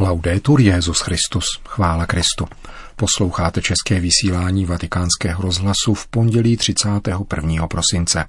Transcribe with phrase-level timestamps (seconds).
[0.00, 2.46] Laudetur Jezus Christus, chvála Kristu.
[2.96, 7.66] Posloucháte české vysílání Vatikánského rozhlasu v pondělí 31.
[7.66, 8.24] prosince.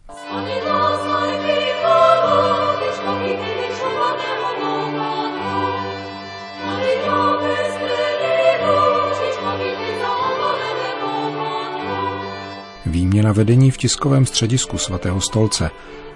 [12.86, 15.72] Výměna vedení v tiskovém středisku svatého stolce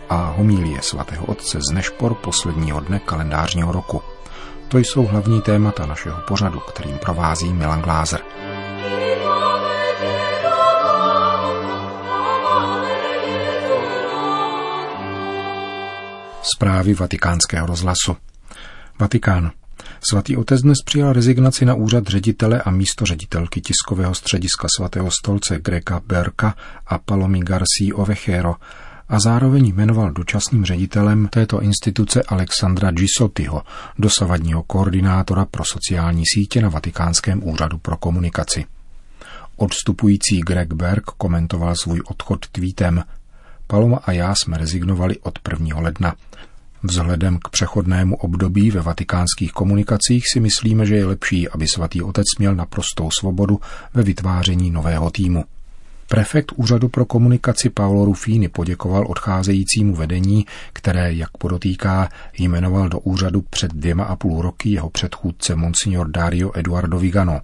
[0.10, 4.02] a homílie svatého otce z Nešpor posledního dne kalendářního roku–
[4.68, 8.22] to jsou hlavní témata našeho pořadu, kterým provází Milan Glázer.
[16.56, 18.18] Zprávy vatikánského rozhlasu.
[19.00, 19.52] Vatikán.
[20.10, 25.60] Svatý otec dnes přijal rezignaci na úřad ředitele a místo ředitelky tiskového střediska svatého stolce
[25.60, 26.56] Grega Berka
[26.88, 28.56] a Palomi Garcí Ovechero
[29.10, 33.62] a zároveň jmenoval dočasným ředitelem této instituce Alexandra Gisotyho,
[34.00, 38.66] dosavadního koordinátora pro sociální sítě na Vatikánském úřadu pro komunikaci.
[39.56, 43.04] Odstupující Greg Berg komentoval svůj odchod tweetem
[43.68, 45.80] Paloma a já jsme rezignovali od 1.
[45.80, 46.16] ledna.
[46.84, 52.26] Vzhledem k přechodnému období ve vatikánských komunikacích si myslíme, že je lepší, aby svatý otec
[52.40, 53.60] měl naprostou svobodu
[53.94, 55.44] ve vytváření nového týmu.
[56.08, 63.42] Prefekt úřadu pro komunikaci Paolo Rufini poděkoval odcházejícímu vedení, které, jak podotýká, jmenoval do úřadu
[63.42, 67.42] před dvěma a půl roky jeho předchůdce Monsignor Dario Eduardo Vigano.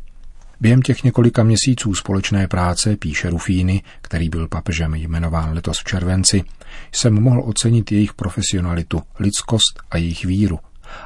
[0.59, 6.43] Během těch několika měsíců společné práce, píše Rufíny, který byl papežem jmenován letos v červenci,
[6.91, 10.59] jsem mohl ocenit jejich profesionalitu, lidskost a jejich víru.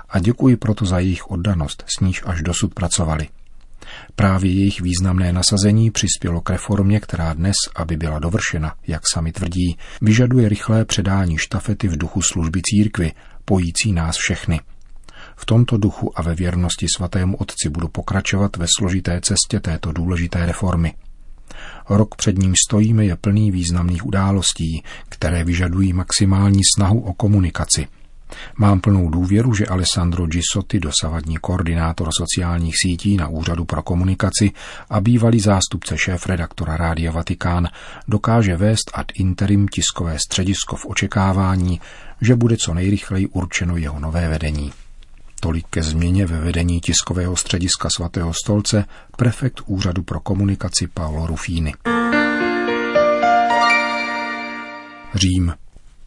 [0.10, 3.28] A děkuji proto za jejich oddanost, s níž až dosud pracovali.
[4.16, 9.78] Právě jejich významné nasazení přispělo k reformě, která dnes, aby byla dovršena, jak sami tvrdí,
[10.02, 13.12] vyžaduje rychlé předání štafety v duchu služby církvy,
[13.46, 14.62] pojící nás všechny.
[15.36, 20.46] V tomto duchu a ve věrnosti svatému otci budu pokračovat ve složité cestě této důležité
[20.46, 20.94] reformy.
[21.90, 27.88] Rok před ním stojíme je plný významných událostí, které vyžadují maximální snahu o komunikaci–
[28.58, 34.52] Mám plnou důvěru, že Alessandro Gisotti, dosavadní koordinátor sociálních sítí na Úřadu pro komunikaci
[34.90, 37.68] a bývalý zástupce šéf-redaktora Rádia Vatikán,
[38.08, 41.82] dokáže vést ad interim tiskové středisko v očekávání,
[42.22, 44.72] že bude co nejrychleji určeno jeho nové vedení.
[45.40, 48.86] Tolik ke změně ve vedení tiskového střediska svatého stolce
[49.18, 51.74] prefekt Úřadu pro komunikaci Paolo Rufini.
[55.16, 55.54] Řím.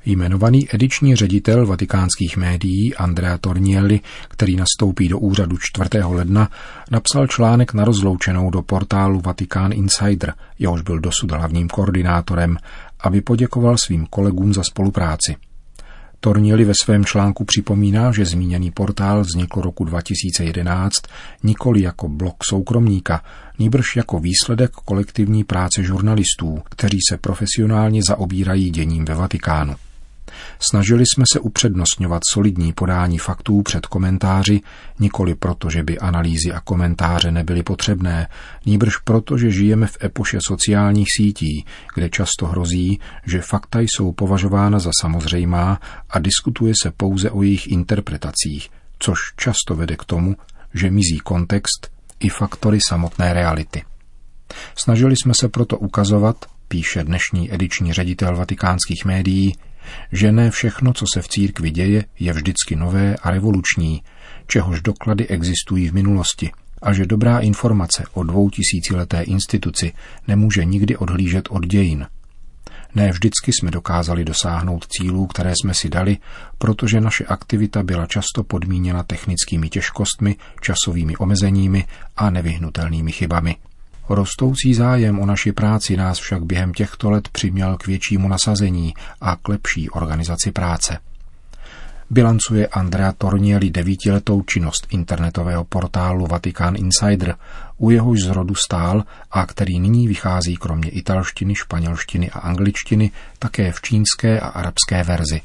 [0.08, 5.88] Jmenovaný ediční ředitel vatikánských médií Andrea Tornielli, který nastoupí do úřadu 4.
[6.04, 6.50] ledna,
[6.90, 12.56] napsal článek na rozloučenou do portálu Vatikán Insider, jehož byl dosud hlavním koordinátorem,
[13.00, 15.36] aby poděkoval svým kolegům za spolupráci.
[16.20, 20.94] Tornieli ve svém článku připomíná, že zmíněný portál vznikl roku 2011
[21.42, 23.22] nikoli jako blok soukromníka,
[23.58, 29.74] nýbrž jako výsledek kolektivní práce žurnalistů, kteří se profesionálně zaobírají děním ve Vatikánu.
[30.58, 34.60] Snažili jsme se upřednostňovat solidní podání faktů před komentáři,
[34.98, 38.28] nikoli proto, že by analýzy a komentáře nebyly potřebné,
[38.66, 44.78] níbrž proto, že žijeme v epoše sociálních sítí, kde často hrozí, že fakta jsou považována
[44.78, 50.36] za samozřejmá a diskutuje se pouze o jejich interpretacích, což často vede k tomu,
[50.74, 53.82] že mizí kontext i faktory samotné reality.
[54.76, 59.54] Snažili jsme se proto ukazovat, píše dnešní ediční ředitel vatikánských médií,
[60.12, 64.02] že ne všechno, co se v církvi děje, je vždycky nové a revoluční,
[64.46, 66.50] čehož doklady existují v minulosti
[66.82, 69.92] a že dobrá informace o dvoutisícileté instituci
[70.28, 72.06] nemůže nikdy odhlížet od dějin.
[72.94, 76.16] Ne vždycky jsme dokázali dosáhnout cílů, které jsme si dali,
[76.58, 81.84] protože naše aktivita byla často podmíněna technickými těžkostmi, časovými omezeními
[82.16, 83.56] a nevyhnutelnými chybami.
[84.08, 89.36] Rostoucí zájem o naši práci nás však během těchto let přiměl k většímu nasazení a
[89.36, 90.98] k lepší organizaci práce.
[92.10, 97.36] Bilancuje Andrea Tornieli devítiletou činnost internetového portálu Vatikán Insider,
[97.78, 103.82] u jehož zrodu stál a který nyní vychází kromě italštiny, španělštiny a angličtiny také v
[103.82, 105.40] čínské a arabské verzi.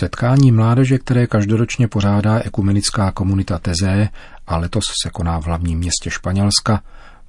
[0.00, 4.08] Setkání mládeže, které každoročně pořádá ekumenická komunita Tezé
[4.46, 6.82] a letos se koná v hlavním městě Španělska,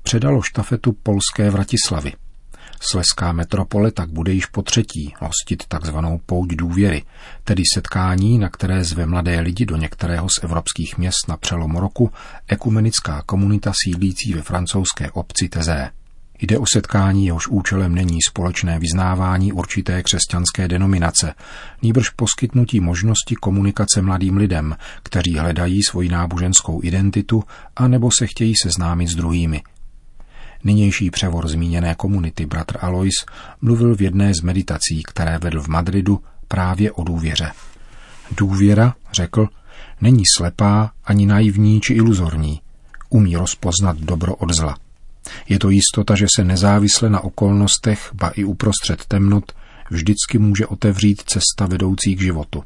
[0.03, 2.13] předalo štafetu polské Vratislavy.
[2.81, 7.03] Sleská metropole tak bude již po třetí hostit takzvanou pouť důvěry,
[7.43, 12.11] tedy setkání, na které zve mladé lidi do některého z evropských měst na přelomu roku
[12.47, 15.91] ekumenická komunita sídlící ve francouzské obci Tezé.
[16.41, 21.33] Jde o setkání, jehož účelem není společné vyznávání určité křesťanské denominace,
[21.81, 27.43] nýbrž poskytnutí možnosti komunikace mladým lidem, kteří hledají svoji náboženskou identitu
[27.75, 29.61] a nebo se chtějí seznámit s druhými.
[30.63, 33.15] Nynější převor zmíněné komunity bratr Alois
[33.61, 37.51] mluvil v jedné z meditací, které vedl v Madridu právě o důvěře.
[38.37, 39.47] Důvěra, řekl,
[40.01, 42.61] není slepá, ani naivní či iluzorní.
[43.09, 44.77] Umí rozpoznat dobro od zla.
[45.49, 49.51] Je to jistota, že se nezávisle na okolnostech, ba i uprostřed temnot,
[49.89, 52.63] vždycky může otevřít cesta vedoucí k životu.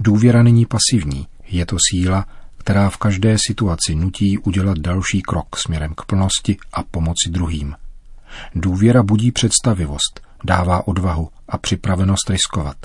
[0.00, 2.26] Důvěra není pasivní, je to síla,
[2.56, 7.74] která v každé situaci nutí udělat další krok směrem k plnosti a pomoci druhým.
[8.54, 12.76] Důvěra budí představivost, dává odvahu a připravenost riskovat.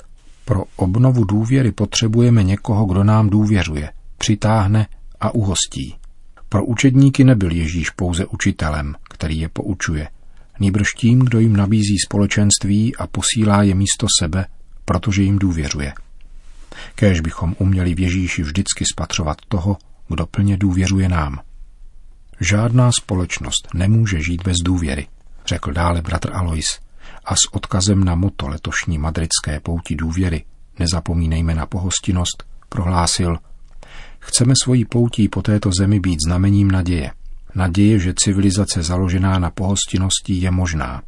[0.44, 4.86] Pro obnovu důvěry potřebujeme někoho, kdo nám důvěřuje, přitáhne
[5.20, 5.99] a uhostí.
[6.52, 10.08] Pro učedníky nebyl Ježíš pouze učitelem, který je poučuje,
[10.60, 14.46] nýbrž tím, kdo jim nabízí společenství a posílá je místo sebe,
[14.84, 15.92] protože jim důvěřuje.
[16.94, 19.76] Kéž bychom uměli v Ježíši vždycky spatřovat toho,
[20.08, 21.40] kdo plně důvěřuje nám.
[22.40, 25.06] Žádná společnost nemůže žít bez důvěry,
[25.46, 26.80] řekl dále bratr Alois
[27.24, 30.44] a s odkazem na moto letošní madridské pouti důvěry,
[30.78, 33.38] nezapomínejme na pohostinnost, prohlásil–
[34.20, 37.12] Chceme svojí poutí po této zemi být znamením naděje.
[37.54, 41.02] Naděje, že civilizace založená na pohostinnosti je možná.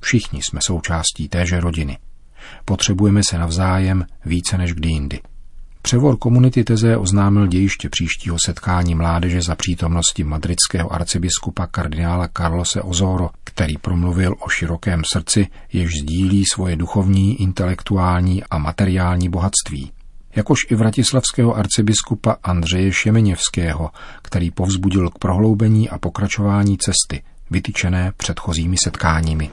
[0.00, 1.98] Všichni jsme součástí téže rodiny.
[2.64, 5.20] Potřebujeme se navzájem více než kdy jindy.
[5.82, 13.30] Převor komunity Teze oznámil dějiště příštího setkání mládeže za přítomnosti madridského arcibiskupa kardinála Carlose Ozoro,
[13.44, 19.92] který promluvil o širokém srdci, jež sdílí svoje duchovní, intelektuální a materiální bohatství
[20.38, 23.90] jakož i vratislavského arcibiskupa Andřeje Šemeněvského,
[24.22, 29.50] který povzbudil k prohloubení a pokračování cesty, vytyčené předchozími setkáními.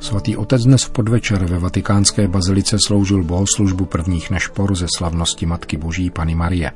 [0.00, 5.76] Svatý otec dnes v podvečer ve vatikánské bazilice sloužil bohoslužbu prvních nešpor ze slavnosti Matky
[5.76, 6.72] Boží Pany Marie.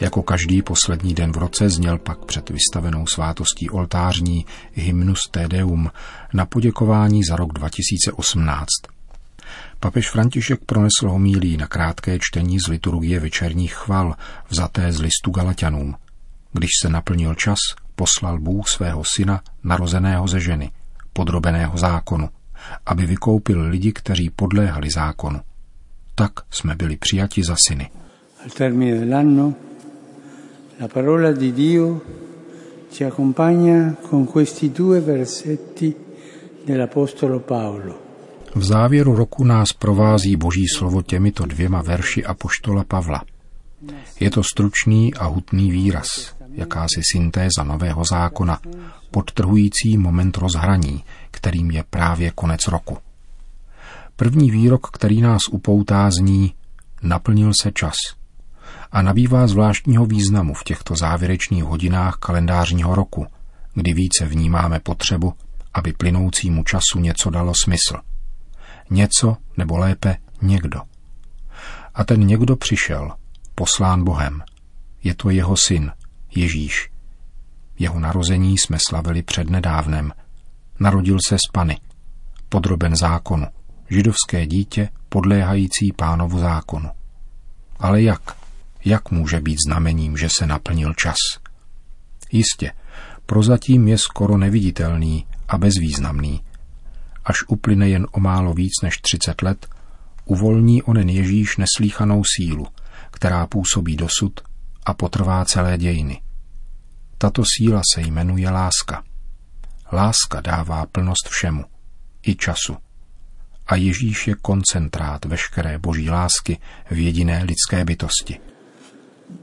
[0.00, 5.90] Jako každý poslední den v roce zněl pak před vystavenou svátostí oltářní hymnus Te Deum
[6.32, 8.66] na poděkování za rok 2018.
[9.80, 14.14] Papež František pronesl homílí na krátké čtení z liturgie večerních chval,
[14.48, 15.94] vzaté z listu Galatianům.
[16.52, 17.58] Když se naplnil čas,
[17.94, 20.70] poslal Bůh svého syna, narozeného ze ženy,
[21.12, 22.28] podrobeného zákonu,
[22.86, 25.40] aby vykoupil lidi, kteří podléhali zákonu.
[26.14, 27.90] Tak jsme byli přijati za syny.
[28.44, 29.54] Al termine dell'anno
[30.80, 32.00] la parola di Dio
[32.90, 35.94] ci accompagna con questi due versetti
[36.64, 37.94] dell'apostolo Paolo.
[38.54, 43.24] V závěru roku nás provází Boží slovo těmito dvěma verši apoštola Pavla.
[44.20, 48.60] Je to stručný a hutný výraz, jakási syntéza nového zákona,
[49.10, 52.98] podtrhující moment rozhraní, kterým je právě konec roku.
[54.16, 56.54] První výrok, který nás upoutá, zní
[57.02, 57.94] Naplnil se čas
[58.92, 63.26] a nabývá zvláštního významu v těchto závěrečných hodinách kalendářního roku,
[63.74, 65.34] kdy více vnímáme potřebu,
[65.74, 67.96] aby plynoucímu času něco dalo smysl.
[68.90, 70.80] Něco, nebo lépe někdo.
[71.94, 73.12] A ten někdo přišel,
[73.56, 74.42] poslán Bohem.
[75.02, 75.92] Je to jeho syn,
[76.34, 76.90] Ježíš.
[77.78, 80.12] Jeho narození jsme slavili před nedávnem.
[80.80, 81.80] Narodil se z Pany,
[82.48, 83.46] podroben zákonu,
[83.90, 86.90] židovské dítě podléhající pánovu zákonu.
[87.78, 88.36] Ale jak?
[88.84, 91.16] Jak může být znamením, že se naplnil čas?
[92.32, 92.72] Jistě,
[93.26, 96.40] prozatím je skoro neviditelný a bezvýznamný.
[97.24, 99.66] Až uplyne jen o málo víc než 30 let,
[100.24, 102.66] uvolní onen Ježíš neslíchanou sílu,
[103.16, 104.40] která působí dosud
[104.86, 106.20] a potrvá celé dějiny.
[107.18, 109.04] Tato síla se jmenuje láska.
[109.92, 111.64] Láska dává plnost všemu,
[112.26, 112.76] i času.
[113.66, 116.58] A Ježíš je koncentrát veškeré boží lásky
[116.90, 118.40] v jediné lidské bytosti.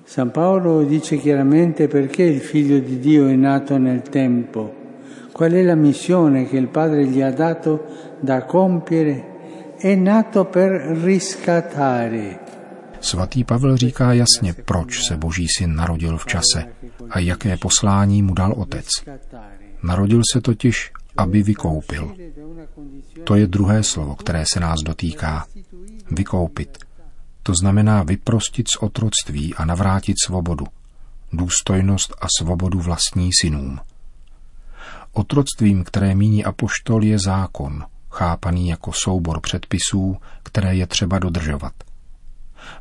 [0.05, 4.73] San Paolo dice chiaramente perché il figlio di Dio è nato nel tempo,
[5.33, 7.83] qual è la missione che il Padre gli ha dato
[8.21, 9.31] da compiere.
[9.77, 10.71] È nato per
[11.03, 12.42] riscattare.
[13.03, 16.65] Svatý Pavel říká jasně, proč se Boží syn narodil v čase
[17.09, 18.87] a jaké poslání mu dal otec.
[19.83, 22.15] Narodil se totiž, aby vykoupil.
[23.23, 25.45] To je druhé slovo, které se nás dotýká.
[26.11, 26.77] Vykoupit.
[27.43, 30.65] To znamená vyprostit z otroctví a navrátit svobodu,
[31.33, 33.79] důstojnost a svobodu vlastní synům.
[35.13, 41.73] Otroctvím, které míní apoštol, je zákon, chápaný jako soubor předpisů, které je třeba dodržovat.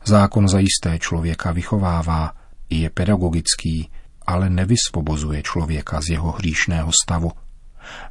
[0.05, 2.33] Zákon zajisté člověka vychovává,
[2.69, 3.91] i je pedagogický,
[4.27, 7.33] ale nevysvobozuje člověka z jeho hříšného stavu.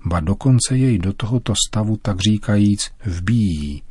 [0.05, 3.83] Ba dokonce jej do tohoto stavu, tak říkajíc, vbíjí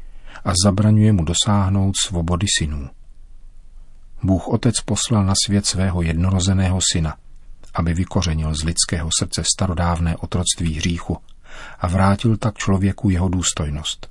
[0.45, 2.91] a zabraňuje mu dosáhnout svobody synů.
[4.23, 7.17] Bůh Otec poslal na svět svého jednorozeného syna,
[7.75, 11.17] aby vykořenil z lidského srdce starodávné otroctví hříchu
[11.81, 14.11] a vrátil tak člověku jeho důstojnost.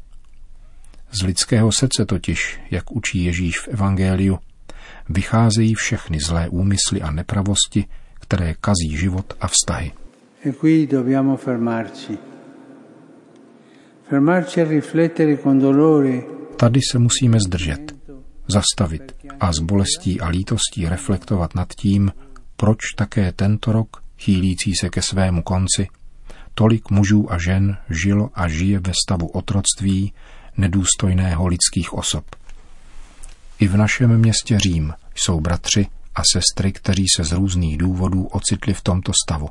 [1.11, 4.39] Z lidského srdce totiž, jak učí Ježíš v Evangeliu,
[5.09, 7.85] vycházejí všechny zlé úmysly a nepravosti,
[8.19, 9.91] které kazí život a vztahy.
[10.45, 12.17] E qui dobbiamo fermarci.
[14.09, 16.21] Fermarci a riflettere con dolore.
[16.57, 17.95] Tady se musíme zdržet,
[18.47, 22.11] zastavit a s bolestí a lítostí reflektovat nad tím,
[22.55, 25.87] proč také tento rok, chýlící se ke svému konci,
[26.53, 30.13] tolik mužů a žen žilo a žije ve stavu otroctví,
[30.59, 32.25] nedůstojného lidských osob.
[33.59, 38.73] I v našem městě Řím jsou bratři a sestry, kteří se z různých důvodů ocitli
[38.73, 39.49] v tomto stavu.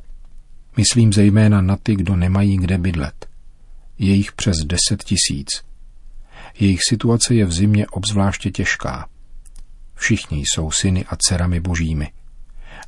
[0.77, 3.29] Myslím zejména na ty, kdo nemají kde bydlet.
[3.99, 5.49] Je jich přes deset tisíc.
[6.61, 9.09] Jejich situace je v zimě obzvláště těžká.
[9.95, 12.13] Všichni jsou syny a dcerami božími,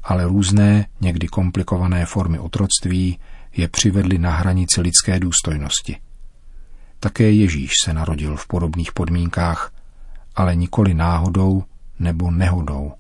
[0.02, 3.18] ale různé, někdy komplikované formy otroctví
[3.56, 5.96] je přivedly na hranici lidské důstojnosti.
[7.00, 9.72] Také Ježíš se narodil v podobných podmínkách,
[10.36, 11.64] ale nikoli náhodou
[11.98, 12.92] nebo nehodou.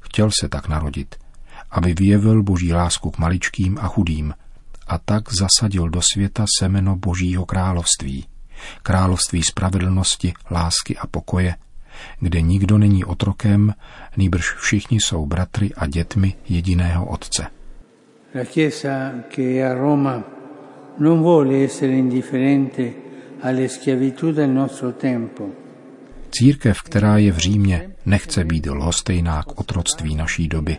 [0.00, 1.16] Chtěl se tak narodit,
[1.70, 4.34] aby vyjevil boží lásku k maličkým a chudým
[4.86, 8.26] a tak zasadil do světa semeno božího království,
[8.82, 11.54] království spravedlnosti, lásky a pokoje,
[12.20, 13.74] kde nikdo není otrokem,
[14.16, 17.46] nýbrž všichni jsou bratry a dětmi jediného Otce.
[18.34, 20.22] La Chiesa che a Roma
[20.98, 23.03] non vuole essere indifferente
[26.30, 30.78] Církev, která je v Římě, nechce být lhostejná k otroctví naší doby,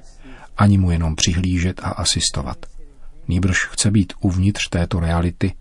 [0.58, 2.66] ani mu jenom přihlížet a asistovat.
[3.28, 5.54] Nýbrž chce být uvnitř této reality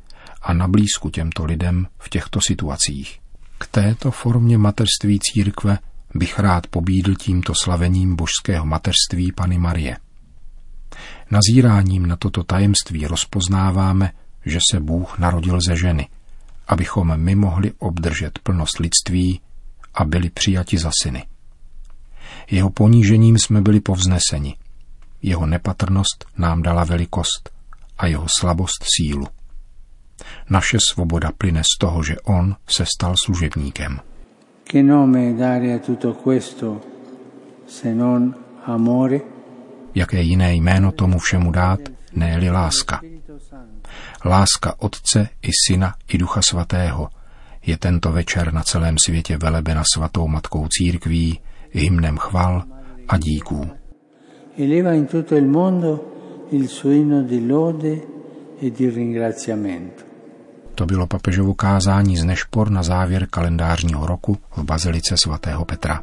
[0.42, 3.20] a nablízku těmto lidem v těchto situacích.
[3.58, 5.78] K této formě mateřství církve
[6.14, 9.96] bych rád pobídl tímto slavením božského mateřství Pany Marie.
[11.30, 14.12] Nazíráním na toto tajemství rozpoznáváme,
[14.44, 16.08] že se Bůh narodil ze ženy,
[16.68, 19.40] abychom my mohli obdržet plnost lidství
[19.94, 21.26] a byli přijati za syny.
[22.50, 24.56] Jeho ponížením jsme byli povzneseni.
[25.22, 27.50] Jeho nepatrnost nám dala velikost
[27.98, 29.26] a jeho slabost sílu.
[30.50, 34.00] Naše svoboda plyne z toho, že on se stal služebníkem.
[34.64, 36.80] Che nome dare a tutto questo
[37.66, 38.34] se non
[38.66, 39.20] amore?
[39.94, 41.80] Jaké jiné jméno tomu všemu dát,
[42.12, 43.00] ne láska.
[44.24, 47.08] Láska Otce i Syna i Ducha Svatého
[47.66, 52.62] je tento večer na celém světě velebena svatou matkou církví, hymnem chval
[53.08, 53.70] a díků.
[54.58, 56.00] Eleva in tutto il mondo
[56.50, 58.00] il suo inno di lode
[58.62, 60.04] e di ringraziamento.
[60.74, 66.02] To bylo papežovo kázání z Nešpor na závěr kalendářního roku v Bazilice svatého Petra.